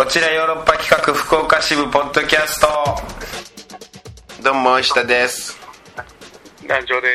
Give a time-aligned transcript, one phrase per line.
[0.00, 2.68] こちらヨーロッパ企画福岡支部ポッドキャスト。
[4.42, 5.58] どうも石田です。
[6.66, 7.08] 団長で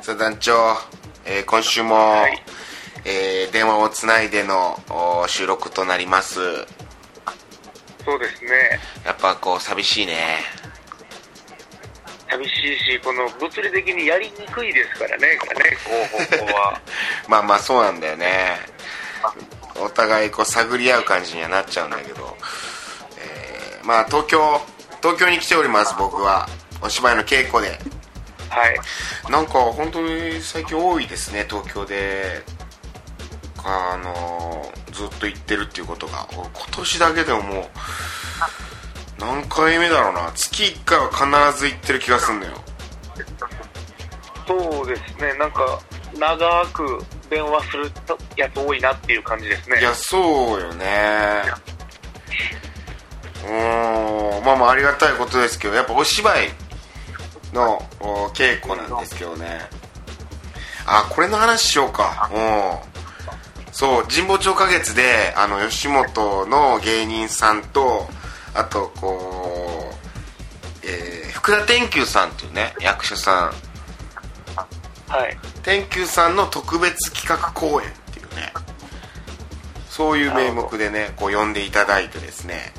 [0.00, 0.06] す。
[0.06, 0.52] さあ団長、
[1.24, 3.08] えー今週も、い。
[3.08, 6.40] えー電話をつないでのお収録となります。
[8.04, 8.80] そうですね。
[9.06, 10.38] やっぱこう寂しいね。
[12.28, 15.38] 寂しいしこの物理的にやりにくいですからね。
[15.40, 15.90] これねこ
[16.36, 16.80] う方法は。
[17.28, 18.58] まあまあそうなんだよね
[19.84, 22.36] お互いこう探り合う感じにはなっちゃうんだけど、
[23.18, 24.60] えーまあ東京
[25.02, 26.48] 東京に来ております僕は。
[26.80, 27.78] お芝居の稽古で。
[28.48, 29.30] はい。
[29.30, 32.42] なんか本当に最近多いですね東京で。
[33.64, 36.28] あのずっと行ってるっていうことが。
[36.32, 37.64] 俺今年だけでももう
[39.18, 40.32] 何回目だろうな。
[40.34, 42.54] 月1回は必ず行ってる気がするんだよ。
[44.46, 45.34] そうですね。
[45.38, 45.80] なんか
[46.18, 47.90] 長く電話する
[48.36, 49.80] やつ多いなっていう感じですね。
[49.80, 51.42] いやそうよね。
[53.46, 54.44] うん。
[54.44, 56.48] まあまあありがたいことですけどやっぱお芝居
[57.54, 57.80] の
[58.34, 59.60] 稽古なんですけどね。
[60.84, 62.30] あこれの話しようか。
[62.34, 62.92] うん。
[63.72, 68.06] そう神保町花月であの吉本の芸人さんと
[68.54, 73.71] あとこう、えー福田天球さんっていうね役者さん
[75.12, 75.36] はい。
[75.62, 78.52] 天球さんの特別企画公演っていうね。
[79.90, 82.72] そういう名目でねこう呼んでいただいてですね、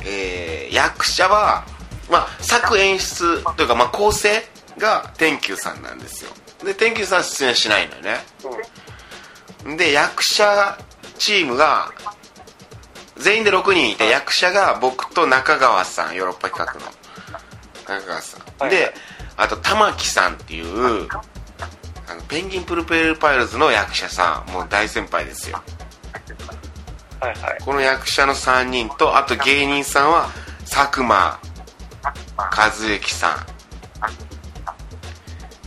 [0.00, 1.66] えー役者は、
[2.10, 4.42] まあ、作演出というか、まあ、構成
[4.78, 6.30] が天球さんなんですよ。
[6.64, 9.76] で天球さんは出演しないのよね。
[9.76, 10.78] で役者
[11.18, 11.92] チームが
[13.18, 18.70] 全員で6人いて役者が僕と中川さんヨーロッパ企画の中川さん、はい。
[18.70, 18.94] で
[19.36, 21.08] あと玉木さんっていう
[22.12, 25.62] あのペンギンプルペルパイルズの役者さんもう大先輩ですよ。
[27.20, 27.58] はいはい。
[27.64, 30.28] この役者の3人とあと芸人さんは
[30.68, 31.40] 佐久間
[32.36, 33.30] 和之さん。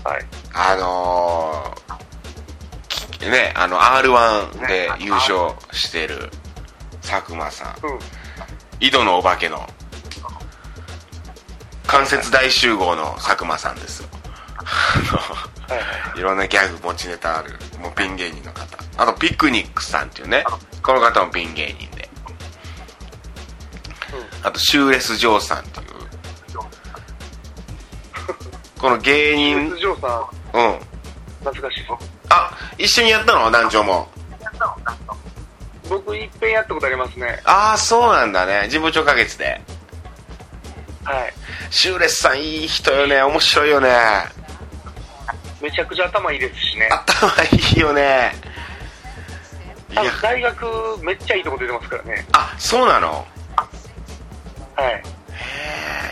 [0.08, 0.26] はい。
[0.54, 6.30] あのーきねあの r 1で優勝してる
[7.02, 7.88] 佐久間さん。
[7.88, 8.00] うん。
[8.80, 9.68] 井戸のお化けの。
[11.88, 14.10] 関節大集合の佐久間さんですよ。
[14.58, 16.10] あはいはい。
[16.16, 17.52] のいろんなギャグ持ちネタある。
[17.80, 18.78] もうピン芸人の方。
[18.98, 20.44] あとピクニックさんっていうね。
[20.84, 22.10] この方もピン芸人で。
[24.44, 25.86] あとシューレス・ジョーさんっていう。
[28.80, 30.08] この芸うん人鉄城さ
[30.54, 30.58] ん。
[30.58, 30.80] うん。
[31.40, 31.86] 懐かしい
[32.30, 33.52] あ一緒にやったの？
[33.52, 34.08] 団長も。
[35.90, 37.40] 僕いっぺんやったことありますね。
[37.46, 38.68] ああそうなんだね。
[38.72, 39.62] 神保町花月で
[41.04, 41.34] はい。
[41.70, 43.22] シューレスさんいい人よね。
[43.22, 43.90] 面白いよね
[45.62, 46.90] めちゃくちゃ頭いいですしね。
[46.92, 48.36] 頭いいよね。
[49.92, 50.04] いや。
[50.22, 52.26] 大学めっちゃいいとこ出てますからね。
[52.34, 53.26] あそうなの？
[54.76, 54.86] はい。
[54.86, 55.04] へ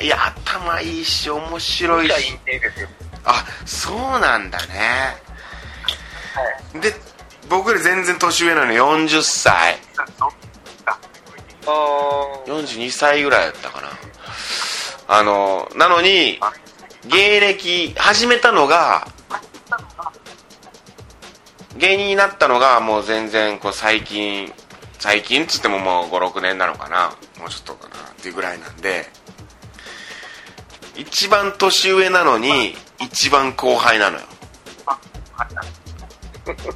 [0.02, 2.88] えいや頭いいし面白いめっちゃいいしですよ。
[3.26, 4.74] あそうなんだね。
[6.74, 6.82] はい。
[6.82, 6.94] で
[7.50, 9.78] 僕より全然年上なの40歳。
[9.98, 12.46] あー。
[12.46, 13.90] 42歳ぐらいだったかな。
[15.08, 16.40] あのなのに
[17.08, 19.08] 芸歴始めたのが
[21.78, 24.52] 芸人になったのがもう全然こう最近
[25.00, 27.14] 最近っつってももう56年なのかな。
[27.40, 29.06] もうちょっとかなっていうぐらいなんで。
[30.96, 34.26] 一番年上なのに一番後輩なのよ。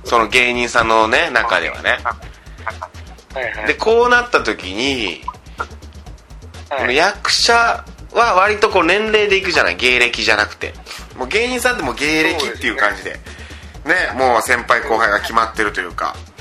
[0.05, 1.99] その芸人さんのね中ではね。
[3.67, 5.21] でこうなった時に
[6.69, 9.75] このはい役者は割とこう年齢でいくじゃない？
[9.75, 10.73] 芸歴じゃなくて。
[11.17, 13.19] もう芸人さんってもう芸歴っていう感じで
[13.87, 16.15] ねもう先輩後輩が決まってるというか。
[16.31, 16.37] うん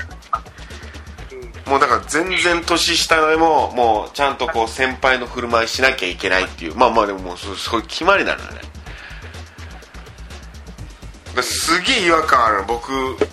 [1.67, 6.75] もうだから全然年下でももうちゃんとこう先輩の振る舞いしなきゃいけないっていう。
[6.75, 8.61] まあまあでももうそうそういう決まりなのよね。
[11.35, 12.63] ですげえ違和感あるの。
[12.65, 13.25] 僕と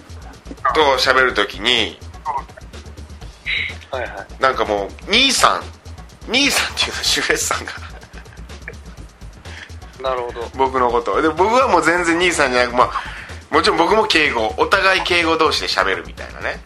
[0.98, 1.96] 喋る時に。
[3.91, 4.42] はいはい。
[4.42, 5.60] なんかもう兄さ
[6.28, 6.31] ん。
[6.31, 7.72] 兄さんっていうのシュレスさんが。
[10.02, 10.50] なるほど。
[10.56, 11.22] 僕のこと。
[11.22, 13.13] で僕はもう全然兄さんじゃなくまあ
[13.55, 16.61] もちろん僕も敬語お互い敬語同士で喋るみたいなね。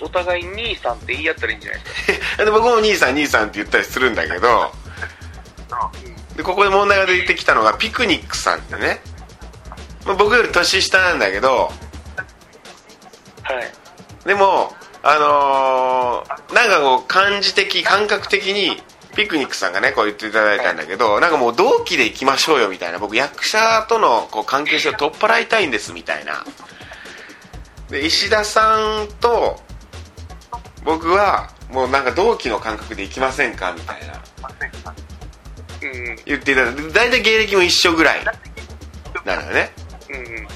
[0.00, 2.42] お互い兄さんって言い合ったらいいんじゃないですか？
[2.44, 4.72] で僕も兄さん兄さんって言ったりするんだけど
[6.36, 9.00] でここで問題が出てきたのがピクニックさんってね、
[10.04, 11.72] まあ、僕より年下なんだけど
[13.44, 13.72] はい。
[14.26, 14.74] でも
[15.04, 18.82] あのーなんかこう感じ的感覚的に
[19.14, 26.44] ピクニックさんがねこう言っていただいたんだけどなんかもう同期で行きましょうよみたいな僕役者とのこう関係性を取っ払いたいんですみたいな。
[27.90, 29.60] で石田さんと
[30.84, 34.22] 僕はもうなんか同期の感覚で行きませんかみたいな。
[35.82, 36.16] うん。
[36.24, 38.24] 言っていただいて大体芸歴も一緒ぐらい。
[39.24, 39.72] なのよね。
[40.08, 40.16] うん。
[40.16, 40.48] うん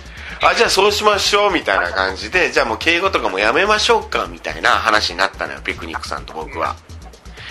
[0.43, 6.76] あじゃあそうしましょうみたいな感じでじゃあもう敬語とかもやめましょうかみたいな話になったのよピクニックさんと僕は。
[6.76, 6.85] で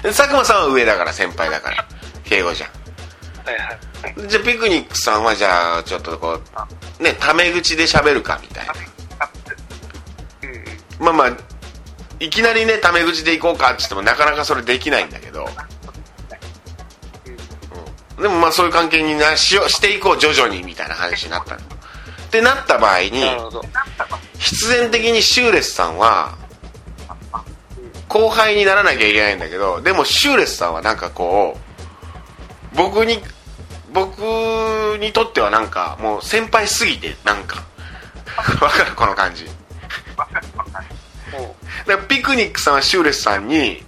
[0.07, 1.86] 佐久間さんは上だから先輩だから。
[2.24, 2.69] 敬語じゃん。
[3.46, 3.66] はいはい。
[3.66, 6.40] はいじゃあピクニックさんはじゃあちょっとこ
[7.00, 8.74] うねタメ口で喋るかみたいな。
[11.00, 11.38] まあまあ
[12.19, 15.48] いきなりねタメ口で行こうかって言ってもなかなかそれできないんだけど、
[18.18, 18.24] うん。
[18.24, 21.62] でもまあそういう関係になしようしていこう徐々にみたいな話になったの。
[21.62, 21.63] っ
[22.30, 23.24] てなった場合に
[24.38, 26.38] 必然的にシューレスさんは
[28.07, 31.57] 後輩にならなきゃいけないんだけどでもシューレスさんはなんかこ
[32.74, 33.19] う僕に
[33.94, 34.19] 僕
[35.00, 37.63] にとってはなんかもう先輩すぎてなんか。
[38.62, 39.46] わかるこの感じ。
[41.31, 41.56] も
[41.88, 43.84] だからピクニックさんはシューレスさんに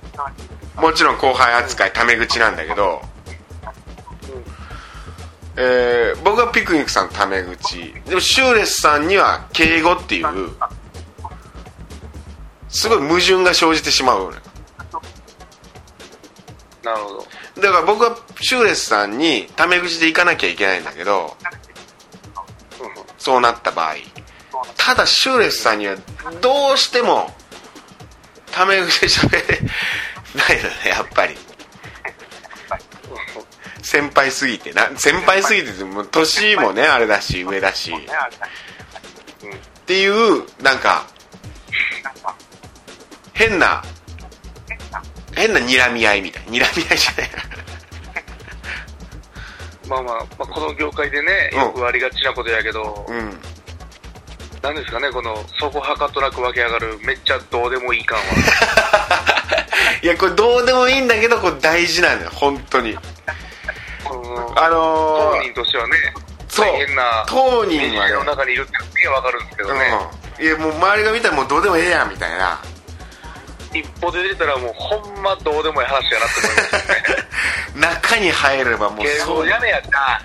[0.75, 3.02] もちろん後輩扱いタメ口なんだけど、
[5.56, 7.94] えー僕はピクニックさんタメ口。
[8.06, 10.52] でもシューレスさんには敬語っていう
[12.69, 14.34] すごい矛盾が生じてしまう
[16.84, 17.10] なるほ
[17.56, 17.62] ど。
[17.62, 21.36] だから僕はシューレスさんにタメ口で行かなきゃいけないんだけど
[23.18, 23.96] そうなった場合。
[24.78, 25.96] ただシューレスさんには
[26.42, 27.30] どうしても
[28.52, 31.36] タメ口で喋れないのねやっぱり。
[33.81, 34.90] 先輩すぎてな。
[34.98, 37.92] 先輩すぎててもう年もねあれだし上だし。
[37.94, 37.96] っ
[39.86, 41.08] ていうなんか
[43.38, 43.84] 変な
[45.36, 45.60] 変な。
[45.60, 46.44] 睨み合いみたい。
[46.45, 47.30] 睨み合いじゃない。
[49.88, 51.60] まあまあ、まあ、この業界でね、うん。
[51.60, 53.39] よくありがちなことやけど、うん。
[54.62, 58.24] なんですかね、この、そこはかとなく湧き上がる、めっちゃどうでもいい感は。
[60.01, 62.98] いやこれどうでもいいんだけどこれ大事なんだよ本当に。
[64.56, 65.95] あ当のー人としてはね、
[66.50, 66.66] そう。
[66.66, 68.13] 大変な、当人はね。
[68.13, 69.80] の中にいるってすげえわかるんですけどね、
[70.40, 72.60] うん、いやもう周りが見たらもうどうでもええやんみたいな
[73.79, 77.24] 一歩で出たらもうほんまどうでもいい話やなって思いますよね。
[77.79, 80.21] 中に入ればもう敬そう語やめやった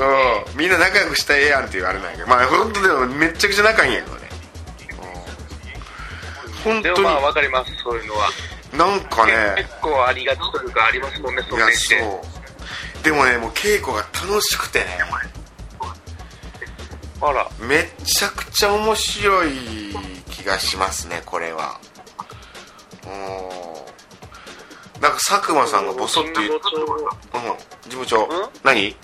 [0.00, 4.28] うんみんな仲良くしたらええやんって言われないけどまあ本当でもめっちゃくちゃ仲いいんやけどね
[4.90, 4.94] う
[6.48, 8.28] ん本当にでもまあわかります、そういうのは。
[8.72, 11.60] なんかね結構ありがちというかありますもんね、そう
[13.02, 14.86] でもねもう稽古が楽しくてね
[17.20, 19.50] あら、めちゃくちゃ面白い
[20.30, 21.80] 気がしますねこれは。
[23.04, 25.02] うん。
[25.02, 27.04] なんか佐久間さんがボソッと言っ神保町
[27.34, 27.42] うん。
[27.84, 28.22] 事務長。
[28.24, 28.28] ん？
[28.64, 28.96] 何？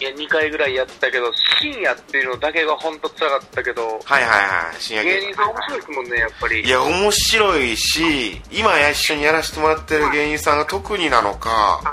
[0.00, 4.80] いや、2回ぐらいやったけど、深夜っていうのだけが本当辛かったけど、はいはいはい。
[4.80, 6.60] 深夜芸芸人さん面白いですもんね、やっぱり。
[6.64, 11.92] いや面白いし今一緒にやらせてもらってる芸人さんが特になのか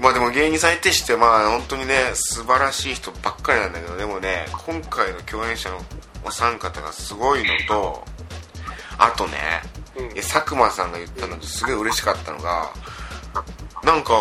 [0.00, 5.78] まあでも芸人さんに徹してまあ本当にね素晴らしい人ばっかりなんだけどでもね今回の共演者の
[6.24, 8.04] お三方がすごいのと
[8.98, 9.32] あとね、
[9.96, 12.70] うん佐久間さんが言ったのですげえ嬉しかったのが
[13.82, 14.12] なんか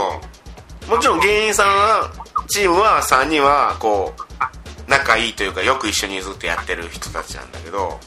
[0.89, 2.11] もちろん芸人さんは
[2.47, 7.99] チームは3人はこう仲いいというかよく一緒にずっとやってる人たちなんだけど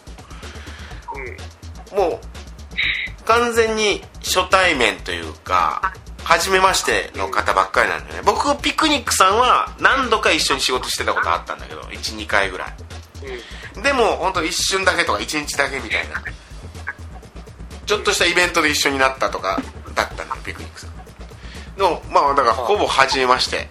[1.93, 1.99] うん。
[1.99, 8.23] もう完全に初対面というか初めましての方ばっかりなんだよね。
[8.25, 13.83] 僕ピクニックさんは何度か一緒に仕事してたことあったんだけど12回ぐらい。
[13.83, 16.23] でも本当一瞬だけとか1日だけみたいな。
[17.87, 19.61] ちょっとしたイベントで一緒になったとか
[19.95, 20.91] だったのよピクニックさん。
[21.77, 23.69] のまあだからほぼ初めまして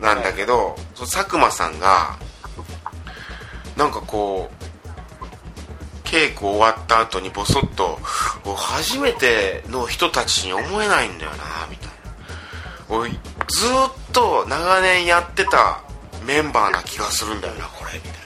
[0.00, 2.16] なんだけど佐久間さんが
[3.76, 4.61] なんかこう
[6.12, 7.98] 稽古終わった後にボソッと
[8.54, 11.36] 「初めての人たちに思えないんだよな」
[11.70, 11.94] みたいな
[12.94, 13.70] 「おいずっ
[14.12, 15.80] と長年やってた
[16.26, 18.18] メンバーな気がするんだよなこれ」みたいな。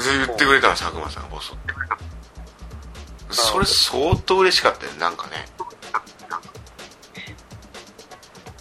[0.00, 1.56] それ言ってくれたの佐久間さんがボソッ
[3.28, 3.34] と。
[3.34, 5.46] それ相当嬉しかったよなんかね。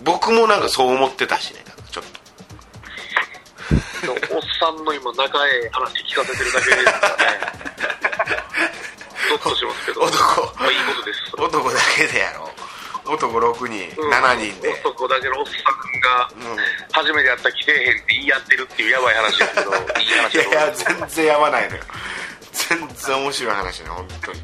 [0.04, 1.59] 僕もなんかそう思ってたしね。
[4.08, 7.40] おっさんの今、仲ええ話聞かせてるだけですからね。
[9.30, 10.02] ゾッとしますけど。
[10.02, 11.20] 男まあいいことです。
[11.38, 12.50] 男だけでやろ
[13.06, 15.56] 男6人、うん7人で男だけのおっさん
[16.00, 16.58] が、うん
[16.92, 20.72] 初めてやったら来てへんって言い合ってるっていうやばい話ですけど、いい話いやいや。
[20.72, 21.84] 全然やばないのよ
[22.52, 24.40] 全然面白い話ね本当に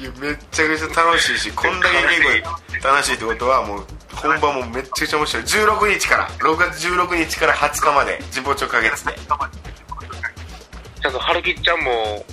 [0.00, 2.42] いやめっちゃくちゃ楽しいし こんだけ稽古
[2.82, 5.42] 楽しいってことはもう本番もめっちゃくちゃ面白い。
[5.44, 9.14] 16日から6月16日から20日まで神保町花月で。
[11.02, 12.24] ちゃんと春吉ちゃんも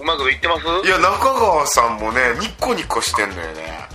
[0.00, 0.62] うまくいってます？
[0.86, 3.88] いや中川さんもねニコニコしてんのよね。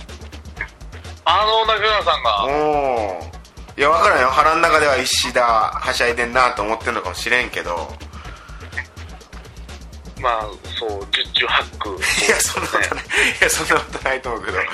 [1.24, 2.44] あの中川さんが？
[2.44, 3.32] おお
[3.76, 4.28] いや分からんよ。
[4.30, 7.94] 腹の中では石田はしゃいでんなと思ってんのかもしれんけど
[10.24, 11.90] まあそう十中八九。
[12.26, 13.04] いやそんなことない。
[13.04, 13.08] い
[13.42, 14.58] やそんなことないと思うけど。
[14.58, 14.64] い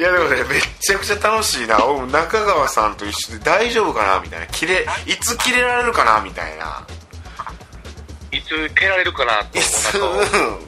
[0.00, 1.84] やでもねめっちゃくちゃ楽しいな。
[1.84, 4.20] お中川さんと一緒で大丈夫かな？
[4.20, 4.46] みたいな。
[4.46, 6.22] 切れいつ切れられるかな？
[6.22, 6.86] みたいな。
[8.32, 9.58] いつ蹴られるかなと
[9.98, 10.58] 思う中を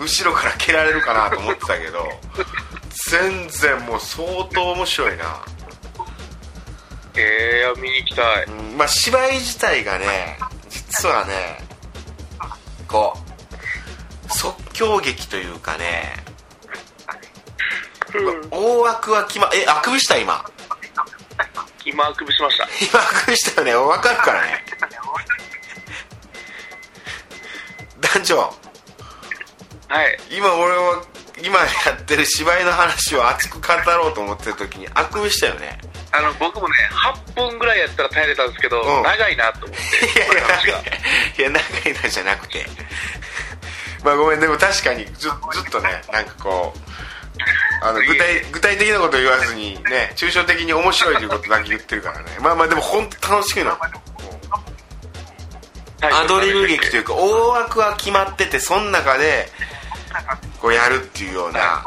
[0.00, 2.08] 後ろから蹴られるかなと思ってたけど。
[3.08, 5.42] 全然もう相当面白いな、
[7.16, 8.44] ええ見に行きたい。
[8.44, 11.32] うんまあ芝居自体がね実はね
[12.86, 13.29] こう
[14.30, 16.14] 即興劇というかね。
[18.50, 20.44] 大枠は決まえあくびした今。
[21.84, 22.64] 今あくびしました。
[22.80, 23.74] 今あくびしたよね。
[23.74, 24.64] 分かるからね。
[28.00, 28.54] 団長
[29.88, 30.18] はい。
[30.30, 31.02] 今俺は
[31.42, 35.78] 今やってる芝居の話を熱く語ろうと思ってる時にあくびしたよね。
[36.12, 39.02] あの僕もね8分ぐらいやったら耐えれたんですけど、うん。
[39.02, 40.06] 長いなと思って。
[40.06, 41.94] いやいや長い。
[42.02, 42.66] なじゃなくて
[44.04, 45.32] まあごめんでも確かにずずっ
[45.70, 46.78] とねなんかこう
[47.82, 52.24] あの具体具体的なこと言わずにね抽象的に面白いということだけ言ってるからね。
[52.40, 53.78] まあまあでも本当楽しくな
[56.02, 59.48] アドリブ劇というか大枠は決まっててその中で
[60.60, 61.84] こうやるっていうような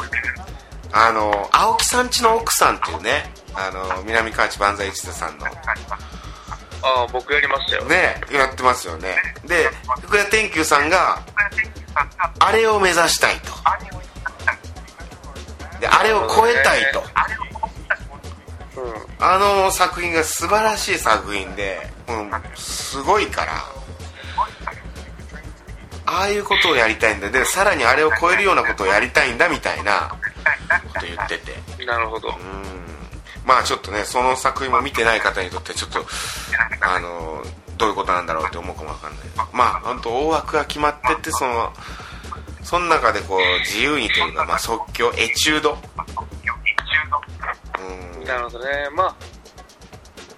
[0.92, 5.46] あの青木さんちの奥さんっていうねあの南河内万歳一田さんの。
[6.86, 7.86] ああ僕やりましたよ。
[7.86, 9.16] ねやってますよね。
[9.48, 9.70] で
[10.02, 11.24] 福谷天球さんが
[12.40, 13.52] あれを目指したいと。
[15.80, 17.00] であれを超えたいと。
[17.00, 17.06] うん
[19.20, 23.54] あの作品が素晴らしい作品で、うん、すごいから
[26.06, 27.30] ああいうことをやりたいんだ。
[27.30, 30.14] でさらにあれを超えるようなことをやりたいんだみたいな
[30.94, 31.86] こと言ってて。
[31.86, 32.30] なるほど。
[32.30, 32.36] うん。
[33.46, 36.06] まあちょっとねその作品も見てない方にとってちょっと
[36.82, 37.42] あの
[37.84, 39.20] どういうことなんだろうって思うかもわかんない。
[39.52, 41.74] まあ本当大枠が決まっててその
[42.64, 45.78] その中でこう自由にというか、まあ、即興エチュード。
[48.18, 48.24] うん。
[48.24, 48.90] なるほどね。
[48.96, 49.16] まあ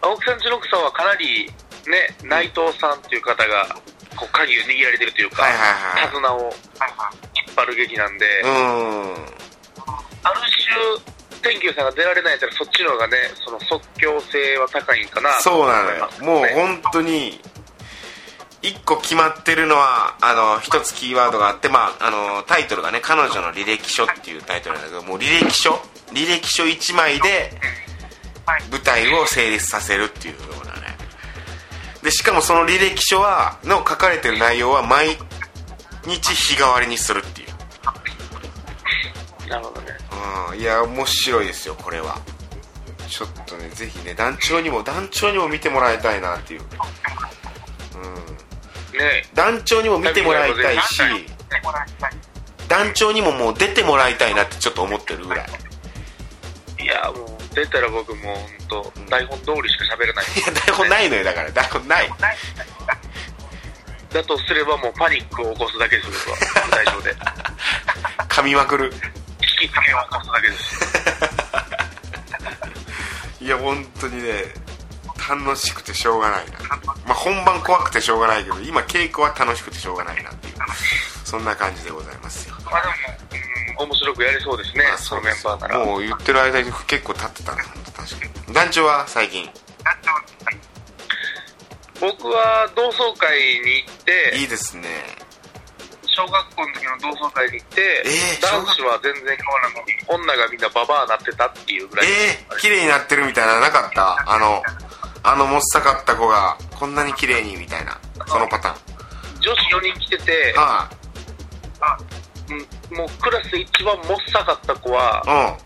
[0.02, 3.68] 青木さんちの奥さんはかなりね内藤さんっていう方が
[4.16, 6.10] こう鍵を握られてるというか、はいはいはい。
[6.10, 6.52] 手綱を引っ
[7.56, 8.50] 張る劇なんで、うん。
[10.24, 10.42] ある
[10.98, 11.15] 種
[11.46, 16.10] 天球さんが出られないやらそっちの方がねその即興性は高いんかなとそうなのよ。
[16.22, 17.40] もう本当に
[18.64, 25.74] 一個決まってるのはあの一つキーワードがあって、まあ、あのタイトルがね「彼女の履歴書」っていうタイトルなんだけどもう履歴書？
[26.12, 27.52] 履歴書1枚で
[28.72, 30.98] 舞台を成立させるっていうようなね。
[32.02, 35.10] でしかもその履歴書はの書かれてる内容は毎
[36.08, 37.50] 日日替わりにするっていう。
[39.48, 40.05] なるほどね
[40.52, 42.18] うんいや面白いですよこれは。
[43.08, 46.62] ちょっとねぜひね団長にも団長にも見てもらいたいなっていう。
[48.98, 49.26] ね。
[49.34, 51.02] 団長にも見てもらいたいし
[52.68, 55.48] 団長にももう出てもらいたいなってちょっと思ってるぐらい。
[56.82, 58.36] いやもう出たら僕もう
[58.70, 60.26] 本当台本通りしか喋れない。
[60.26, 61.52] いや台本ないのよだから。
[61.52, 62.10] 台本ない。
[64.12, 66.38] だとすればもうパニックを起こすだけです僕は。
[66.68, 67.16] 舞台上で。
[68.30, 68.94] 噛みまくる
[69.62, 70.86] 引きつけを起こすだけです。
[73.44, 74.46] いや本当にね
[75.30, 76.60] 楽しくてしょうがないな。
[77.06, 80.56] まあ本番怖くてしょうがないけど今稽古は楽しくてしょうがないなっていう
[81.24, 82.56] そんな感じでございますよ。
[82.66, 82.94] まあでも、
[83.82, 85.78] うん、面白くやりそうですね、まあそのメンバーなら。
[85.80, 88.54] もう言ってる間に結構経ってたな確かに。
[88.54, 89.50] 団長は最近。
[92.00, 94.90] 僕は同窓会に行っていいですね
[96.16, 102.08] 小学校の時の同窓会に行って、えー男子は全然変わらない女がみんなババアになってたっていうぐらい。
[102.08, 104.16] えー、綺麗になってるみたいなのなかった？
[104.32, 104.64] あの
[105.24, 108.76] あのもっさかった子がこんなに綺麗にみたいなそのパターン。
[109.42, 110.90] 女子4人来ててあ
[112.50, 115.58] うんもうクラスで一番もっさかった子はあ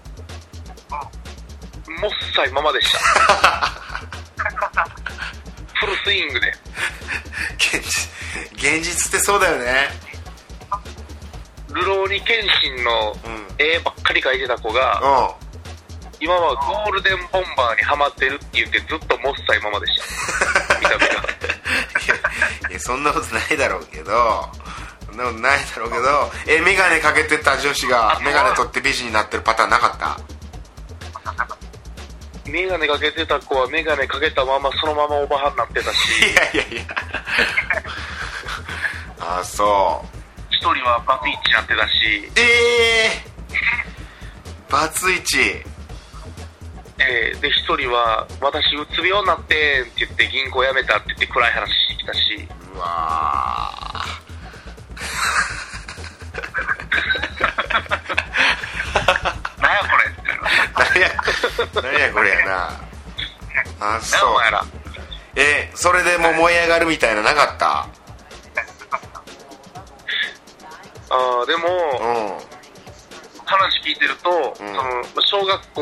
[2.01, 2.99] もっさいままでした。
[5.79, 6.47] フルスイングで。
[6.47, 6.55] うん
[7.59, 8.09] 現実
[8.55, 9.89] 現実ってそうだよね
[11.71, 13.47] ルローニケンシンのうん。
[13.57, 14.99] 絵ばっかり描いてた子が
[15.39, 15.49] うん。
[16.21, 19.93] 今はゴールデンボンバーにハマってるって言ってずっともっさいままでし
[20.69, 20.79] た。
[20.79, 21.13] 見た目が
[22.69, 24.49] いやそんなことないだろうけど。
[25.05, 30.19] そんなことないだろうけどえ眼鏡かけてた女子が眼鏡取って美人になってるパターンなかった？
[32.49, 36.31] メガネかけてた子はメガネかけたままそのままおばはんになってたし。
[36.31, 36.81] いやいやいや。
[39.19, 40.18] あそう
[40.59, 41.95] 一人はバツイチになってたし、
[42.35, 42.41] え
[43.07, 45.37] えー、バツイチ
[47.01, 52.19] えー、で一人は私うつ病になってんって言って銀行辞めたって言って暗い話してきたし
[52.75, 53.71] うわ
[59.61, 60.23] なんやこれって
[60.75, 61.09] 何や
[61.81, 64.65] 何やこれやなあそうお前ら
[65.37, 67.98] えそれでもう燃え上がるみたいななかった
[71.09, 71.67] あーでも、
[72.01, 72.59] うん
[73.49, 74.75] 話聞いてると、うん。
[75.25, 75.81] その小学校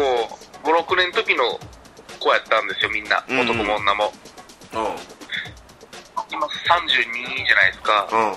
[0.63, 1.59] 56年の時の
[2.17, 3.19] 子やったんですよみんな。
[3.27, 4.13] 男も女も、
[4.71, 4.95] うん。
[6.31, 8.35] 今32じゃないですか、うん。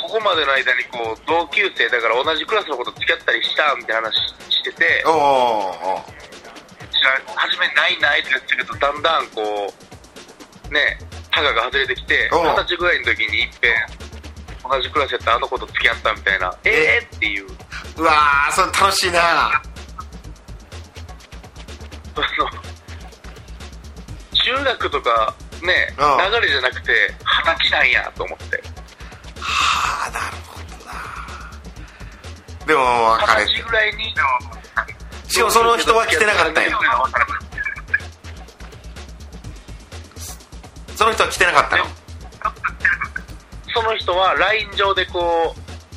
[0.00, 4.14] ここまでの間にこう同級生だから同じクラスの子と付き合ったりしたみたいな話
[4.48, 5.02] してて。
[7.34, 9.72] 初めないないって言ってたけどだんだんこ
[10.70, 10.98] うね
[11.30, 13.99] タガが外れてきて二十歳ぐらいの時にいっぺん
[14.70, 16.54] 同じクラスやったあの子と付き合ったみたいな。
[16.64, 17.00] え？
[17.12, 17.46] ーっていう。
[17.96, 19.60] うわーそれ楽しいな。
[24.32, 26.92] 中学とかねうん流れじゃなくて
[27.44, 28.62] 二十歳なんやと思って。
[29.40, 30.92] はあなるほどな。
[32.66, 33.50] でも別れて。
[33.50, 34.14] 二十歳ぐらいに。
[35.28, 36.70] しかもその人は来てなかったんや。
[40.96, 41.84] その人は来てなかったの？
[43.74, 45.54] その人は LINE 上でこ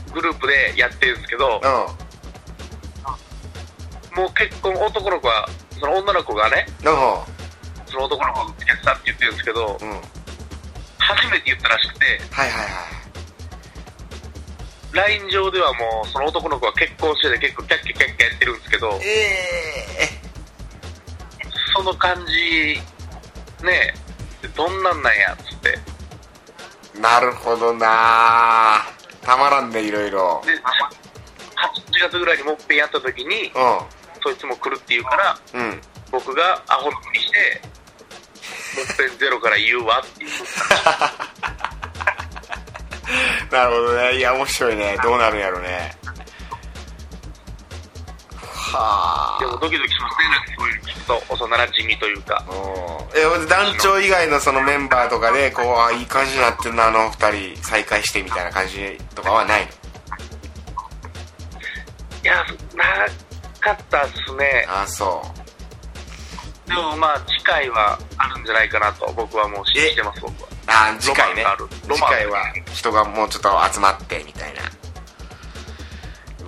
[0.09, 1.65] うグループでやってるんですけどう
[4.15, 5.47] もう結婚男の子は
[5.79, 6.67] その女の子がね
[7.87, 9.89] その男の子と付き合ってたって言ってるんですけどうん。
[9.89, 9.99] はい
[11.03, 12.67] 初めて言ったらしくてはいはい
[14.93, 20.07] LINE 上ではもうその男の子は結婚してて結構キャッキャキャッキャやってるんですけどえ
[21.75, 22.79] その感じ
[23.65, 23.93] ね
[24.55, 25.37] どんなんなんやっ
[26.99, 28.81] なるほどな。
[29.21, 30.41] たまらんねいろいろ。
[30.45, 30.63] で8
[32.09, 33.51] 月ぐらいにもっぺんやった時にう
[34.21, 35.81] そいつも来るって言うからんうん。
[36.11, 37.61] 僕がアホのふりして
[38.77, 40.29] もっぺんゼロから言うわっていう
[43.53, 44.17] なるほどね。
[44.17, 44.97] いや面白いね。
[45.03, 45.95] どうなるんやろね。
[48.73, 52.43] はでもドキドキしますねなんかそういうと幼馴染というか。
[53.15, 59.67] え団長以外のそのメンバーとかでこうあいい感じになってんなあの二人再会してみたいな感じとかはないの？
[62.23, 62.35] いや
[62.75, 62.83] な
[63.59, 64.65] かったっすね。
[64.67, 65.21] あそ
[66.65, 66.69] う。
[66.69, 70.49] でもまあ次回はあるんじゃないかなと僕はもう信じてます僕は。
[70.67, 71.45] あ次回ね。
[71.87, 74.61] 次回は人がもうちょっと集まってみたいな。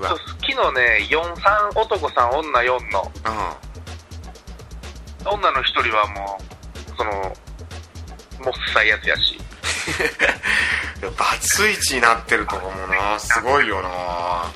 [0.09, 3.11] そう昨日ね43男さん女4の。
[3.25, 3.64] うん
[5.25, 9.37] 女の1人はもうそのもっさいやつやし。
[11.17, 13.19] バツイチになってるとかもな。
[13.19, 13.89] すごいよな。
[13.89, 14.51] は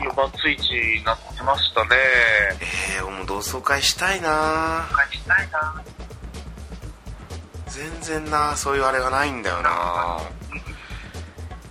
[0.00, 1.90] いやバツイチになってましたね。
[2.98, 4.88] えー、もう同窓会したいな。
[5.12, 5.82] したいな。
[7.66, 10.18] 全然なそういうあれがないんだよな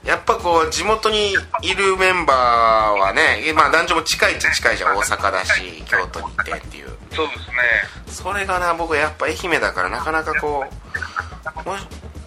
[0.05, 4.97] やっぱこう地元にいるメンバーはねまあ男女も近いっちゃ近いじゃん。
[4.97, 6.89] 大阪だし京都にいてっていう。
[7.11, 7.45] そうですね。
[8.07, 10.63] それがな僕やっぱ愛媛だからなかなかこ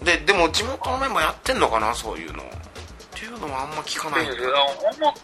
[0.01, 2.43] うででも地元のメンバーやってんのかなそういうの。
[2.43, 2.45] っ
[3.11, 4.25] ていうのもあんま聞かない。
[4.25, 4.37] 思っ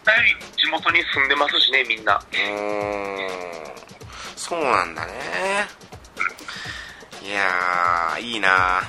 [0.04, 2.16] たより地元に住んでますしねみんな。
[2.16, 3.28] うーん。
[4.36, 5.12] そうなんだね。
[7.22, 8.82] いやーいいな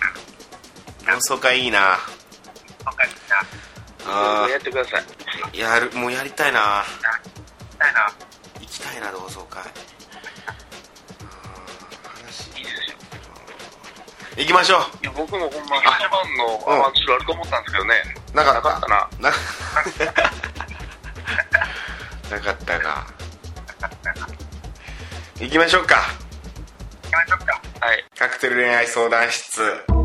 [1.05, 1.97] 同窓会いいな
[4.09, 5.03] あやってください。
[5.53, 6.83] ーやるもうやりたいな。
[7.77, 8.11] たいな。
[8.59, 9.63] 行きたいな同窓会。
[12.57, 12.97] いいですよ
[14.37, 17.95] 行きましょいや僕もほんま一番のアマチュアあると思ったんですけどね。
[18.33, 18.69] うなかった。
[18.69, 19.09] なかったな。
[19.19, 19.31] な
[22.29, 23.05] なかったが
[25.39, 25.95] 行きましょうか。
[27.79, 28.05] はい。
[28.17, 29.96] カクテル恋愛相談室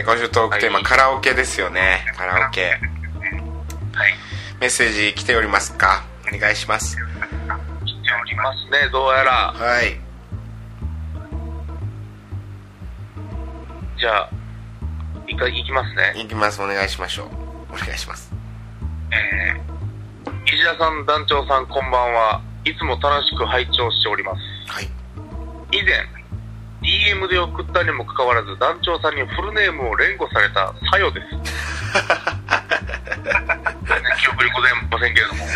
[0.00, 0.84] えー、今週トークテーマ、はい。
[0.84, 2.06] カラオケですよね。
[2.16, 2.70] カラオケ。
[2.70, 4.14] はい。
[4.58, 6.04] メッセージ来ておりますか？
[6.26, 6.96] お願いします。
[6.96, 9.52] 来ておりますねどうやら。
[9.52, 10.00] はい。
[13.98, 14.30] じゃあ
[15.28, 16.14] いかいきますね。
[16.16, 16.62] 行きます。
[16.62, 17.26] お願いしましょう。
[17.74, 18.32] お願いします。
[19.12, 22.40] えー、石田さん団長さんこんばんは。
[22.64, 24.40] いつも楽しく拝聴しております。
[24.72, 24.88] はい。
[25.72, 26.06] 以前
[27.00, 31.48] DM で送ったにもかかわらず団長さんにフルネームを連呼されたさよです全然
[34.20, 35.46] 記憶にございませんけれども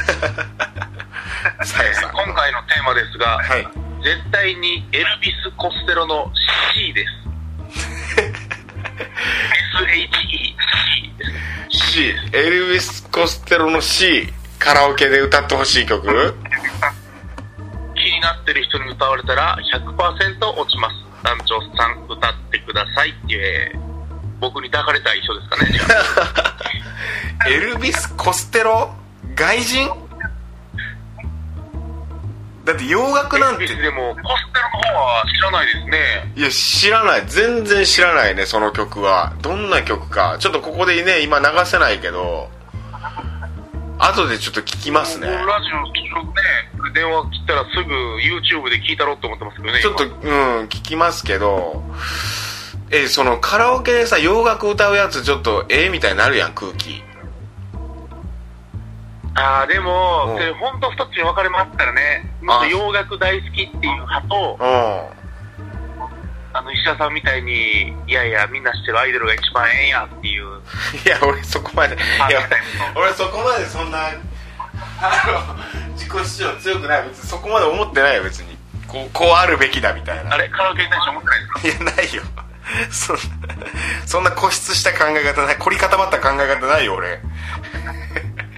[2.24, 3.68] 今回のテーマですが、はい
[4.04, 6.30] 絶対にエルビス・コステロの
[6.74, 7.10] C です。
[9.80, 10.08] SHE、C
[11.16, 11.40] ですね。
[11.70, 16.04] C エルビス・コステロの C カラオケで歌ってほしい曲？
[17.96, 20.96] 気になってる人に歌われたら100%落ちます。
[21.24, 23.74] 団長さん歌ってくださいって
[24.40, 25.82] 僕に抱かれたい人ですかね、じゃ
[27.46, 27.48] あ。
[27.48, 28.94] エルビス・コステロ？
[29.34, 29.88] 外人？
[32.64, 33.64] だって洋楽なんて。
[33.64, 36.32] エルビスでも、コステロの方は知らないですね。
[36.36, 37.22] いや知らない。
[37.26, 39.34] 全然知らないねその曲は。
[39.40, 40.36] どんな曲か。
[40.38, 42.50] ちょっとここでね今流せないけど
[44.06, 49.80] 後でちょっと聞きますねラジオ、ね、電話切ったらすぐ YouTube で聞いたろうと思ってますけどね。
[49.80, 51.82] ちょっと今うん聞きますけど
[52.90, 57.02] えそのカラオケでさ洋楽歌うやつちょっとええみたいになるやん空気
[59.36, 62.30] ああ、でも、うんそれ本当二つに分かれますからね。
[62.40, 65.23] もっと洋楽大好きっていう派と、うん
[66.56, 70.44] あの、石田さんみたいに、いやいや、みんな知ってるアイドルが一番ええんやっていう。
[71.04, 72.48] いや俺そこまでいあや
[72.94, 73.98] 俺そこまでそんな
[75.02, 77.02] あの自己主張強くない。
[77.08, 78.56] 別にそこまで思ってないよ別に。
[78.86, 80.34] こうこうあるべきだみたいな。
[80.34, 82.22] あれカラオケに対して思ってないですかいやないよ。
[82.90, 83.22] そんな
[84.06, 85.56] そんな固執した考え方ない。
[85.56, 87.08] 凝り固まった考え方ないよ俺。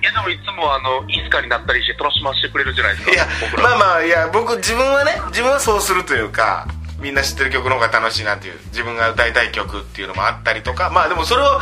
[0.02, 3.12] いや、でもいつもあの、いつかになったりして楽しませてくれるじゃないですか。
[3.12, 3.62] いや僕ら。
[3.62, 6.68] まあまあいや僕自分はね自分はそうするというか
[7.07, 11.61] みんな知ってる曲の方が楽しいなっていう自分が歌いたい曲っていうのもあったりとかまあでもそれを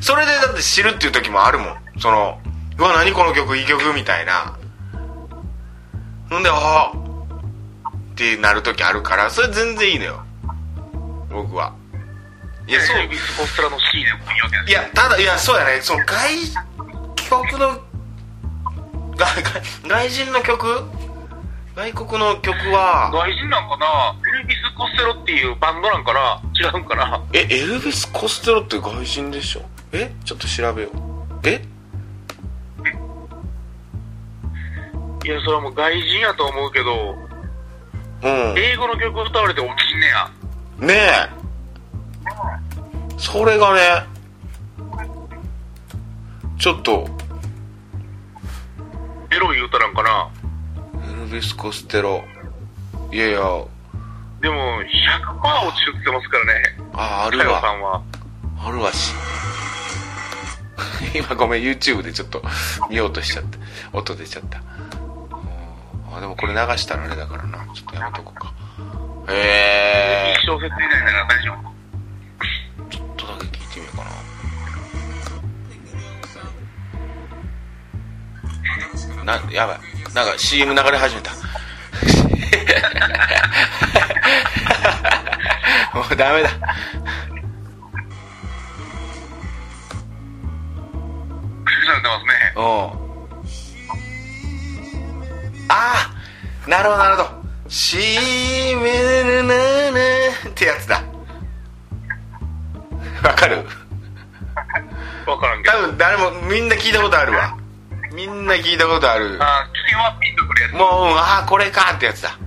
[0.00, 1.76] それでだって知るっていう時もあるもん。
[1.98, 2.38] その
[2.78, 4.56] うわ何この曲いい曲みたいな。
[6.30, 10.22] ほんでああってなる時あるからそれ全然いいのよ。
[11.32, 11.74] 僕は。
[12.68, 12.96] いやそう。
[14.68, 15.80] いやただいやそうやね。
[15.82, 17.80] その外国の
[19.88, 20.84] 外人の曲
[21.76, 23.10] 外国の曲は？
[23.12, 24.16] 外人なんかな？
[24.26, 26.40] エルビス・コステロっていうバンドなんかな？
[26.58, 27.22] 違うんかな？
[27.34, 29.62] えエルビス・コステロって外人でしょ？
[29.92, 30.92] えちょっと調べよう。
[31.46, 31.62] え？
[35.22, 37.14] いや、それはもう外人やと思うけど、
[38.22, 38.54] うん。
[38.56, 40.30] 英語の曲歌われて落ちんねや。
[40.78, 41.28] ねえ。
[43.18, 43.80] それがね
[46.58, 47.06] ちょっと。
[49.30, 50.30] エロい歌なんかな？
[50.35, 50.35] エ
[51.26, 52.24] ルビス・コステロ。
[53.12, 53.40] いやいや。
[54.40, 54.86] でも、100%
[55.66, 56.52] 落ちてますからね。
[56.92, 58.02] ああるかよさわんは。
[58.64, 59.12] あるわし。
[61.14, 62.42] 今ごめん YouTube でちょっと
[62.90, 63.58] 見ようとしちゃった
[63.92, 64.58] 音出ちゃった。
[64.58, 64.62] う
[66.12, 66.16] ん。
[66.16, 67.58] あでもこれ流したらあれだからな。
[67.74, 68.52] ちょっとやめとこうか。
[69.28, 71.74] へえ一小節以内なら大丈夫。
[72.88, 74.04] ちょっとだけ聞いてみようか
[79.24, 79.38] な。
[79.38, 79.78] なやばい
[80.16, 81.30] なんか CM 流れ始めた。
[85.92, 86.48] もうダメだ。
[86.48, 86.56] ね。
[92.56, 92.60] う。
[92.60, 92.62] ん
[95.68, 96.10] あ
[96.66, 97.28] あなるほどなるほど
[97.68, 97.98] 「し
[98.76, 99.54] めるな
[99.90, 100.00] な」
[100.48, 101.02] ってやつだ。
[103.22, 103.66] わかる？
[105.26, 105.76] わからんけど。
[105.76, 107.54] 多分誰もみんな聞いたことあるわ
[108.16, 110.72] みんな聞いたことあるあー、君はピンとくるやつ。
[110.72, 112.38] もう、うんああこれかってやつだ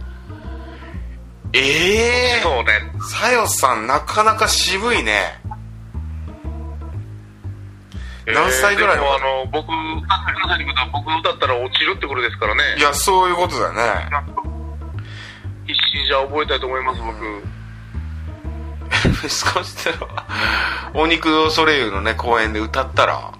[1.53, 2.91] ええそうね。
[3.07, 5.39] さよさんなかなか渋いね
[8.25, 9.03] 何歳ぐらいの？
[9.03, 9.75] えーでもあの、僕、歌
[10.55, 12.63] ってくだったら落ちるってことですからね。
[12.77, 13.81] いやそういうことだね
[15.67, 17.43] 必死にじゃあ覚えたいと思います、僕。
[19.29, 20.07] 少しでも
[20.93, 23.33] お肉ドソレイユのね公演で歌ったら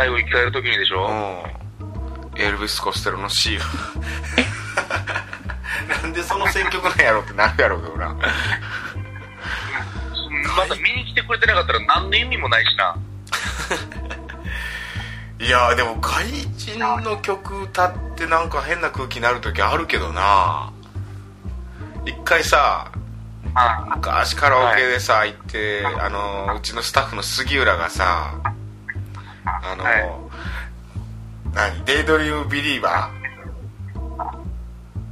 [0.00, 1.10] 最後生き返る時にでしょ、う
[2.38, 2.40] ん。
[2.40, 3.60] エルビス・コステロの C を
[6.02, 8.16] なんでその選曲なんやろってなるやろうけどな。
[10.56, 12.96] また見に来てくれてなかったら何の意味もないしな。
[15.38, 16.24] いやでも外
[16.56, 20.72] 人の曲歌ってなんか変な空気になる時あるけどな。
[22.06, 22.90] 一回さ
[23.54, 28.32] あ昔カラオケでさ、行ってあのうちのスタッフの杉浦がさ
[29.62, 30.08] あの、はい。
[31.52, 33.10] 何「デイドリームビリーバ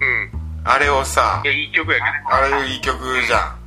[0.01, 0.05] うん。
[0.05, 0.29] ー」
[0.64, 2.09] あれをさいや、いい曲やけど。
[2.35, 3.59] あれいい曲じゃん。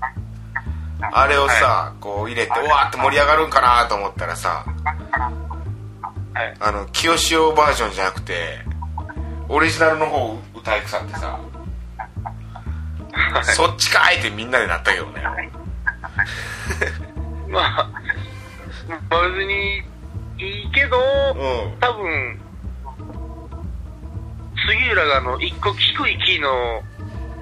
[1.14, 4.64] あれをさ、こう入れてうわーって盛り上がるんかなと思ったらさ
[6.34, 6.54] はい。
[6.60, 8.60] あの清志郎バージョンじゃなくて
[9.50, 11.40] オリジナルの方歌いくさってさ。
[13.12, 13.46] はい。
[13.46, 15.24] そっちかいってみんなでなったけどね。
[17.50, 17.90] まあ、
[19.10, 19.84] まあ別に
[20.42, 21.80] いいけど、うん。
[21.80, 22.42] 多分、
[24.68, 26.82] 杉浦があの、一個低いキーの、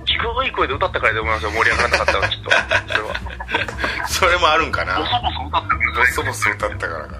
[0.05, 0.15] 低
[0.47, 2.49] い声で歌ったからで思いますよ、盛り上がらなかったのは、きっと。
[2.49, 3.15] それは。
[4.07, 4.97] それもあるんかな。
[4.97, 7.19] ボソボソ歌ったからボソボソ歌ったからかな。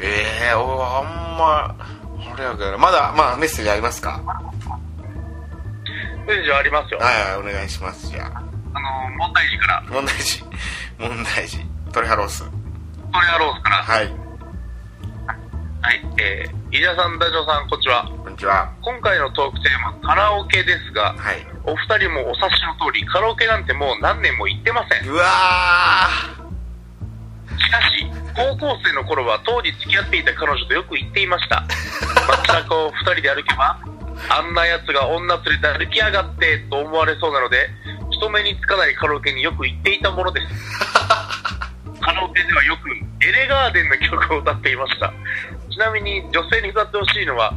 [0.00, 1.04] ええー、おあん
[1.38, 4.20] まあれやけどまだまあメッセージありますか？
[6.26, 6.98] メッセージはありますよ。
[6.98, 8.42] はいはいお願いしますじゃあ。
[8.74, 10.42] あの、問題児から、問題児。
[10.98, 11.64] 問題児。
[11.92, 12.42] トレハロース。
[12.42, 12.50] ト
[13.20, 14.21] レアロースから、はい
[15.82, 18.06] はい、えー、飯田さん、ダジョウさん、こんにちは。
[18.22, 25.10] こんにちは今回のトークテーマ、カラオケですが、はいお二人もお察しの通り、カラオケなんてもう何年も行ってません。
[25.10, 25.26] うわ
[27.58, 31.66] しかし、高校生の頃は当時付き合っていた彼女とよく行っていました。
[32.30, 33.76] 街中を二人で歩けば、
[34.30, 37.68] あんな奴が女連れて歩きやがってと思われそうなので、
[38.12, 40.46] 人目につかないカラオケによく行っていたものです。
[42.00, 42.88] カラオケではよく
[43.24, 45.12] エレガーデンの曲を歌っていました。
[45.72, 47.54] ちなみに女性に歌ってほしいのは、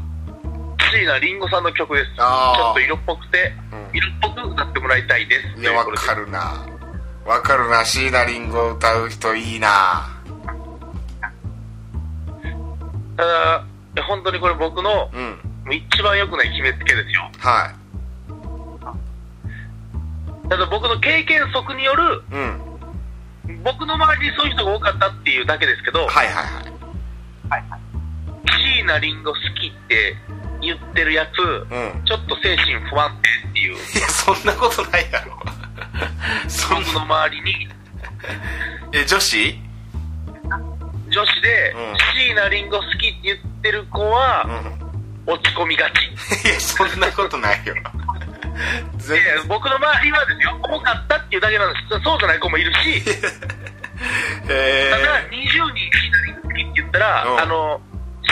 [0.90, 2.16] 椎名林檎さんの曲です。
[2.16, 3.98] ちょっと色っぽくて、うん。
[3.98, 5.62] 色っぽく歌ってもらいたいです。
[5.62, 6.26] いやわかる。
[6.26, 6.66] るな。
[7.26, 7.84] わかるな。
[7.84, 10.10] 椎名林檎歌う人いいな。
[13.18, 13.66] ただ、
[14.08, 15.40] 本当にこれ僕のうん。
[15.74, 17.30] 一番良くない決めつけですよ。
[17.40, 17.74] は
[20.48, 23.62] ただ僕の経験則による、いうん。
[23.64, 26.28] 僕の周りにそういう人が多かったっていうだけですけど、はい。
[26.28, 27.85] はいはい
[28.46, 30.16] 椎名林檎好きって
[30.62, 32.06] 言ってるやつ、うん。
[32.06, 33.12] ちょっと精神不安
[33.44, 35.40] 定っていう、いやそんなことないやろ。
[36.48, 37.70] そん僕の周りに。
[38.94, 39.60] え女子？
[41.10, 41.98] 女子でうん。
[42.14, 44.44] 椎名林檎好きって言ってる子は
[45.28, 45.34] うん。
[45.34, 46.48] 落ち込みがち。
[46.48, 47.76] いやそんなことないよ。
[48.98, 52.04] 全で僕の周りはですよ、多かったっていうだけなんです。
[52.04, 53.04] そうじゃない子もいるし、
[54.48, 57.40] えただ20人椎名林檎好きって言ったら、うん。
[57.40, 57.82] あの、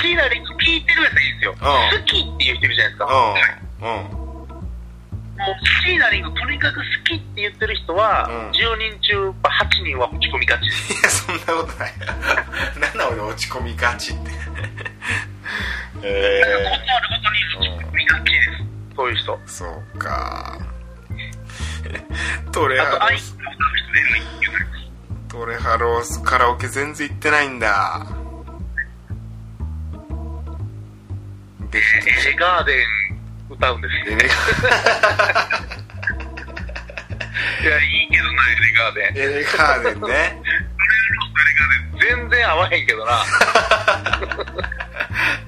[0.04, 1.54] 椎名林檎聞いてるやつはいいんですよ。
[1.54, 1.64] ん好
[2.04, 3.08] きっていう人いるじゃないですか。
[3.08, 4.24] ー、うんうん
[5.34, 10.68] もう椎名林檎とにかく好きって言ってる人は、うん10人中8人は落ち込みがち。
[10.94, 11.94] いやそんなことない
[12.80, 14.32] なんだ俺落ち込みがちって
[16.04, 18.50] えだからことあるごとに落ち込みがちです。
[18.96, 19.36] そういう人。
[19.36, 20.60] ー、そうか
[22.52, 23.38] トレハロース。
[25.30, 28.23] トレハロースカラオケ全然行ってないんだ
[31.80, 31.82] エ
[32.26, 32.86] レガーデン
[33.50, 34.04] 歌うんですよ。
[34.06, 34.28] エレ
[37.64, 39.18] いや、いいけどな、エレガーデン。
[39.18, 43.12] エレガーデンねエレガーデン全然合わへんけどな。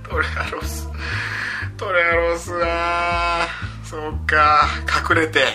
[0.09, 0.89] トレハロース
[1.77, 2.65] トレハロースな
[3.43, 3.47] あ
[3.83, 4.67] そうか
[5.09, 5.45] 隠れて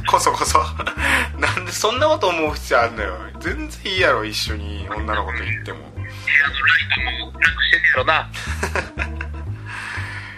[0.08, 0.58] こそこそ。
[1.38, 3.16] なんでそんなこと思う必要あんのよ。
[3.40, 5.90] 全然いいやろ一緒に女の子と行っても。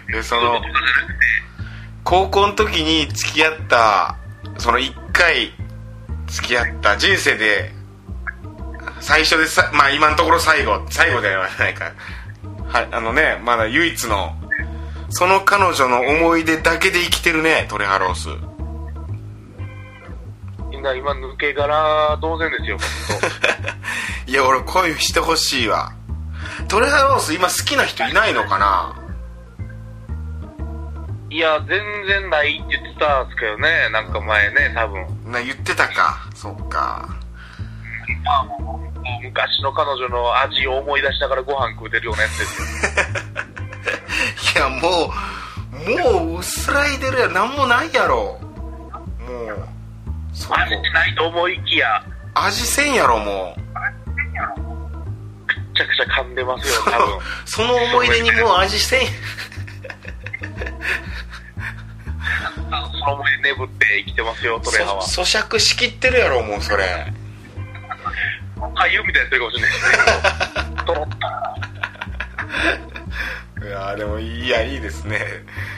[0.09, 0.61] でその
[2.05, 4.17] 高校の時に付き合った
[4.59, 5.53] その1回
[6.27, 7.73] 付き合った人生で
[9.01, 11.93] 最初でさまあ今のところ最後最後ではないか。
[12.69, 14.35] はいあのねまだ唯一の
[15.11, 18.29] その彼女の思い出だけで生きてるねトレハロース
[20.83, 22.77] みんな今抜け殻同然ですよ。
[24.27, 25.93] いや俺恋してほしいわ。
[26.67, 28.93] トレハロース今好きな人いないのかな？
[31.31, 31.69] いや、全
[32.09, 35.07] 然ないって言ってたんですけどね、なんか前ね、多分。
[35.31, 36.19] な言ってたか。
[36.35, 37.09] そっか。
[38.25, 42.67] まあ、もう昔の彼女の味を思い出しながらご飯食うてるようなやつですよ。
[44.67, 45.13] いやも
[45.87, 48.41] うもう薄らいでるやろなんもないやろ。
[49.21, 49.69] もう
[50.33, 53.67] そこ味ないと思いきや、味せんやろもうめ
[55.75, 57.19] ちゃくちゃ噛んでますよ、多分。
[57.45, 59.11] その思い出にもう味せんそ
[63.07, 65.03] の思い出眠って生きてますよ、トレハは。
[65.03, 67.13] そ咀嚼しきってるやろもうそれ
[68.75, 69.87] 俳優みたいにやってるかもしれないです
[70.71, 70.85] ね。
[70.87, 71.17] トロッと。
[73.65, 75.21] いやでもいいやいいですね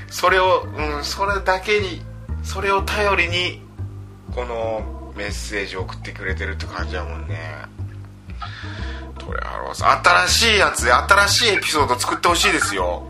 [0.08, 2.02] それをうんそれだけに
[2.42, 3.60] それを頼りに
[4.34, 7.38] このメッセージを送ってくれてるって感じだもんね。
[9.18, 9.84] トレハロース
[10.28, 13.04] 新しいやつで新しいエピソード作ってほしいですよ。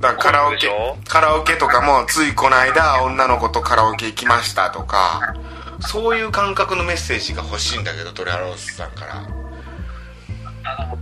[0.00, 0.68] だからカラオケ
[1.08, 5.34] カラオケとかもついこの間女の子とカラオケ行きましたとか
[5.80, 9.26] そういう感覚のメッセージが欲しいんだけどトレハロースさんから。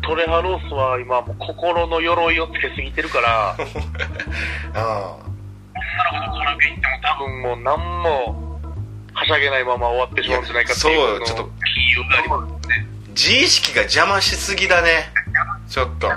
[0.02, 3.56] トレハロースは今もう心の鎧をつけすぎてるから、
[4.74, 5.16] あ
[6.12, 8.58] 女の子と軽く行っても多分もう何も
[9.14, 11.62] はしゃげないまま終わってしまうんじゃないかっていうのそうちょっと。
[12.08, 12.86] がありますね。
[13.08, 15.10] 自意識が邪魔しすぎだね。
[15.68, 16.08] ちょっと。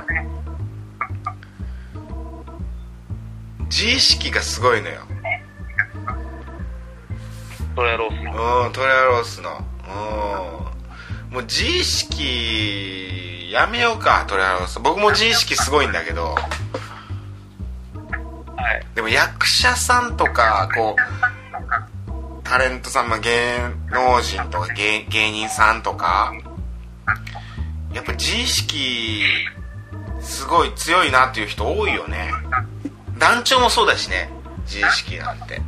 [3.65, 5.01] 自意識がすごいのよ。
[7.75, 8.65] トレアロースの。
[8.65, 9.49] うんトレアロースの。
[11.29, 11.33] うん。
[11.33, 14.79] もう自意識やめようかトレアロース。
[14.79, 16.35] 僕も自意識すごいんだけど。
[19.05, 23.57] も役者さんとかこうタレントさん、まあ、芸
[23.91, 26.33] 能人とか芸芸人さんとか
[27.93, 29.23] やっぱ自意識
[30.21, 32.31] すごい強いなっていう人多いよね。
[33.19, 34.29] 団長もそうだしね
[34.65, 35.61] 自意識なんて。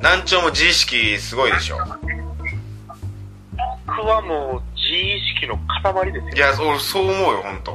[0.00, 1.78] 団長も自意識すごいでしょ。
[3.86, 6.32] 僕はもう自意識の塊ですよ。
[6.34, 7.74] いや俺そう思うよ本当。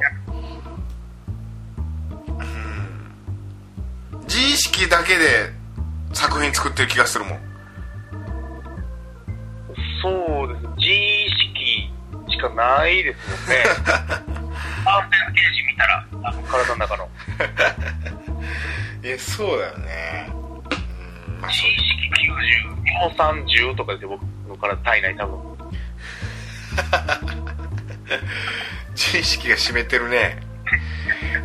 [4.76, 5.54] 識だけで
[6.12, 7.40] 作品作ってる気がするもん。
[10.02, 11.90] そうです自意識
[12.30, 13.64] しかないですもんね。
[14.84, 17.10] パーセンテージ見たらあの体の中の。
[19.02, 20.30] いやそうだよね。
[20.30, 21.70] うんまあそう。
[21.70, 25.56] 自意識90日本産10とかで僕の体体内多分。
[28.94, 30.38] 自意識が占めてるね。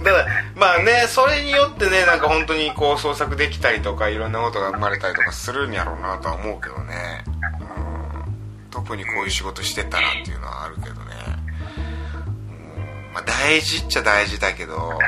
[0.03, 0.27] だから
[0.61, 7.25] まあねそれによってねなんか本当にこう創作できたりとかいろんなことが生まれたりとかするんやろうなとは思うけどね、
[7.61, 11.01] うん、特にこういう仕事してたらっていうのはあるけどね、
[13.14, 14.99] まあ、大事っちゃ大事だけど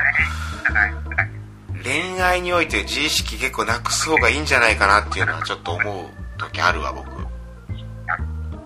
[1.85, 6.07] 恋愛において自意識結構なくす方がいいんじゃないかなっていうのはちょっと思う
[6.39, 7.11] 時あるわ僕。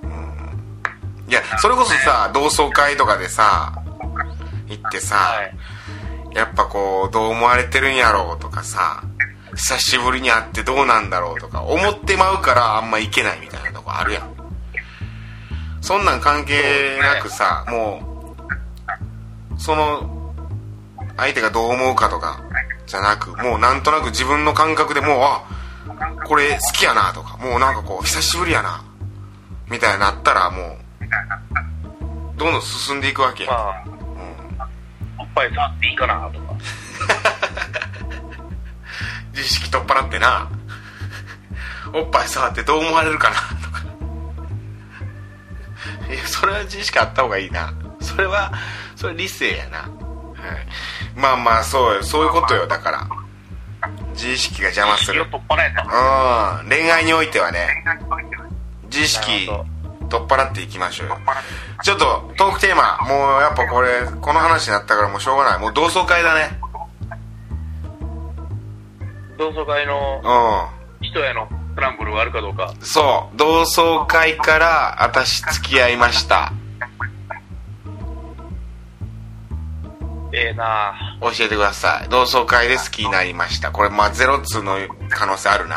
[0.05, 1.29] うん。
[1.29, 3.83] いやそれこそさ同窓会とかでさ
[4.69, 5.57] 行ってさ、はい。
[6.37, 9.03] やっぱこうどう思われてるんやろうとかさ
[9.55, 14.37] 久しぶりに会ってどうなんだろうとか思ってまうからあんま行けないみたいなとこあるやん。
[15.81, 18.35] そんなん関係なくさ、も
[19.57, 20.35] うその
[21.17, 22.43] 相手がどう思うかとか
[22.87, 25.45] じゃなくもうなんとなく自分の感覚でもうあ
[26.27, 28.85] これ好きやなとかもうなんかこう久しぶりやな
[29.71, 30.77] みたいになったらもう
[32.37, 33.96] どんどん進んでいくわけやん、
[35.37, 36.55] ぱい触っていいかなとか。
[39.37, 40.49] 自意識取っ払ってな。
[41.93, 43.83] おっぱい触ってどう思われるかなとか。
[46.09, 47.75] いやそれは自意識あった方がいいな。
[48.01, 48.51] それは
[48.95, 49.89] それ理性やな、はい、
[51.15, 52.67] まあまあそうよそういうことよ。
[52.67, 53.07] だから
[54.13, 55.23] 自意識が邪魔する。
[55.23, 56.69] うん。
[56.69, 57.85] 恋愛においてはね。
[58.85, 59.51] 自意識
[60.09, 61.19] 取っ払っていきましょうよ。
[61.83, 65.59] ちょっとトークテーマもうやっぱこれこの話になったからもうしょうがない。
[65.59, 66.59] もう同窓会だね。
[69.39, 70.23] 同窓会の
[71.01, 72.73] う人へのトランブルがあるかどうか。
[72.73, 73.37] んそう。
[73.37, 76.53] 同窓会から私付き合いました。
[80.33, 81.19] ええなあ。
[81.21, 82.09] 教えてください。
[82.09, 83.71] 同窓会で好きになりました。
[83.71, 84.79] これまあゼロ通の
[85.11, 85.77] 可能性あるな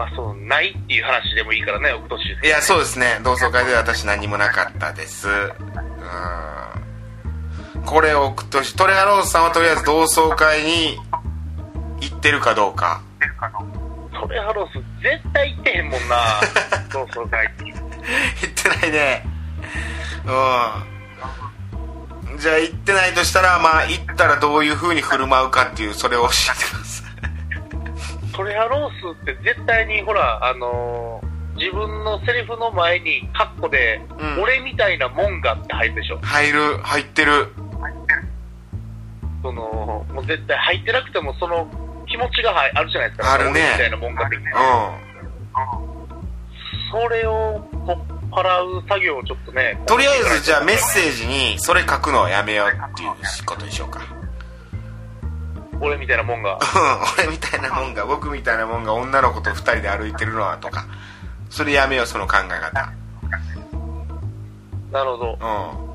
[0.00, 3.20] まあそうないっていう話でもいいからね奥年いやそうですね。
[3.22, 5.28] 同窓会で私何もなかったです。
[5.28, 5.32] う
[7.78, 7.82] ん。
[7.84, 10.96] これを送ってほしいトレハロースさんはとりあえず同窓会に
[12.00, 13.02] 行ってるかどうか。
[14.18, 16.16] トレハロース絶対行ってへんもんな
[16.90, 17.70] 同窓会に。
[17.72, 17.82] 行っ
[18.54, 19.26] てないね。
[20.24, 20.28] う。
[22.36, 26.79] んじゃあ行ってないとしたらまあ行ったらどういう風に振る舞うかっていうそれを教えてください
[28.40, 34.42] トレハロースって絶対にほらあのー自分のセリフの前にカッコで、うん。
[34.42, 36.18] 俺みたいなもんがって入るでしょ。
[36.22, 37.48] 入る入ってる。
[39.42, 41.68] そのもう絶対入ってなくてもその
[42.08, 43.34] 気持ちがはいあるじゃないですか。
[43.34, 43.60] あるね。
[43.60, 45.00] 俺みたいなもんが的なう
[46.90, 53.10] それを取っ払う作業をちょっとねんとりあえずじゃあメッセージにそれ書くのはやめようっていう
[53.44, 54.19] ことにしようか
[55.80, 56.54] 俺みたいなもんが。
[56.54, 56.58] うん
[57.24, 60.86] 俺みたいなもんが僕みたいなもんが女の子と二人で歩いてるのはとか。
[61.48, 62.92] それやめようその考え方。
[64.92, 65.32] なるほど。
[65.32, 65.36] う
[65.86, 65.90] ん。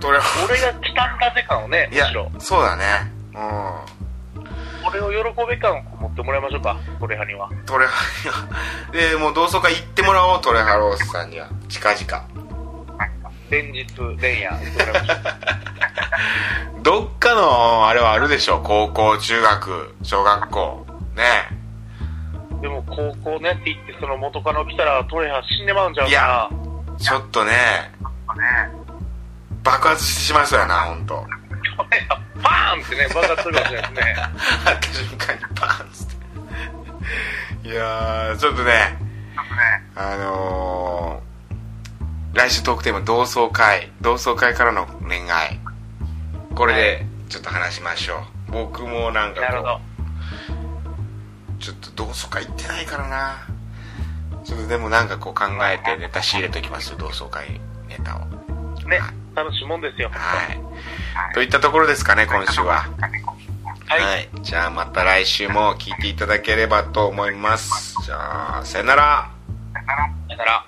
[0.00, 2.30] とりあ俺が来たんだぜ感をねいやむしろ。
[2.38, 3.12] そうだね。
[3.34, 3.38] う
[4.86, 5.16] 俺を喜
[5.48, 7.50] べ感を持ってもらいましょうかトレハには。
[7.50, 8.48] んトレハ
[8.92, 11.48] でもう同窓会行ってもらおうトレハロースさんには。
[11.68, 12.47] 近々
[13.50, 13.86] 連日
[14.18, 14.50] 連夜。
[16.82, 20.86] どっかのあれはあるでしょ高校中学小学校。
[21.14, 21.24] ね。
[22.60, 26.50] でも高校ねって言ってその元カノ来たらトレハ死んでまうんちゃういやか
[26.98, 27.52] ちょっとね。
[29.62, 31.14] 爆発してしまいそうやな本当。
[31.14, 31.28] なト
[31.90, 34.16] レハパーンってね爆発するかもしれないですね。
[34.64, 35.90] 会った瞬間にバーンっ
[37.62, 37.68] て。
[37.68, 38.96] いやーちょっとね。
[39.94, 41.27] あのー
[42.38, 45.58] 来週トークテーマ同窓会同窓会からの恋愛。
[46.54, 48.18] これでちょっと話しましょ
[48.48, 48.52] う。
[48.52, 49.80] 僕もなんかこ
[51.58, 53.48] うちょっと同窓会行ってないからな。
[54.44, 56.96] ちょっとでもなんかこう考えてネタ仕入れときますよ。
[56.96, 58.20] 同窓会ネタを。
[58.86, 59.00] ね
[59.34, 60.08] 楽しいもんですよ。
[60.12, 61.34] はい。
[61.34, 62.88] といったところですかね今週は。
[63.88, 67.96] はい、じゃあまた来週も聞いていただければと思います。
[68.04, 69.28] じゃあさよなら。
[70.28, 70.67] だから